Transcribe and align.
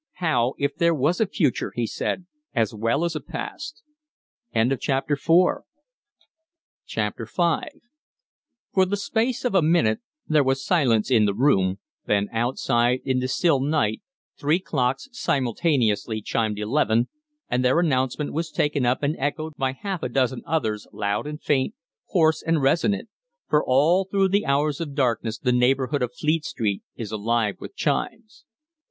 "How 0.13 0.55
if 0.57 0.75
there 0.77 0.95
was 0.95 1.21
a 1.21 1.27
future," 1.27 1.71
he 1.75 1.85
said, 1.85 2.25
"as 2.55 2.73
well 2.73 3.05
as 3.05 3.15
a 3.15 3.19
past?" 3.19 3.83
V 4.51 4.67
For 4.67 5.65
the 8.75 8.97
space 8.97 9.45
of 9.45 9.53
a 9.53 9.61
minute 9.61 9.99
there 10.27 10.43
was 10.43 10.65
silence 10.65 11.11
in 11.11 11.25
the 11.25 11.35
room, 11.35 11.77
then 12.07 12.29
outside 12.33 13.01
in 13.05 13.19
the 13.19 13.27
still 13.27 13.59
night 13.59 14.01
three 14.39 14.57
clocks 14.57 15.07
simultaneously 15.11 16.19
chimed 16.23 16.57
eleven, 16.57 17.07
and 17.47 17.63
their 17.63 17.79
announcement 17.79 18.33
was 18.33 18.49
taken 18.49 18.83
up 18.87 19.03
and 19.03 19.15
echoed 19.19 19.53
by 19.55 19.73
half 19.73 20.01
a 20.01 20.09
dozen 20.09 20.41
others, 20.47 20.87
loud 20.91 21.27
and 21.27 21.43
faint, 21.43 21.75
hoarse 22.07 22.41
and 22.41 22.63
resonant; 22.63 23.07
for 23.47 23.63
all 23.63 24.05
through 24.05 24.29
the 24.29 24.47
hours 24.47 24.81
of 24.81 24.95
darkness 24.95 25.37
the 25.37 25.51
neighborhood 25.51 26.01
of 26.01 26.11
Fleet 26.15 26.43
Street 26.43 26.81
is 26.95 27.11
alive 27.11 27.57
with 27.59 27.75
chimes. 27.75 28.45